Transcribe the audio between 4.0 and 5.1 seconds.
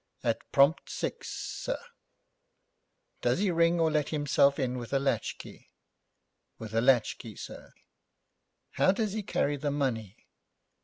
himself in with a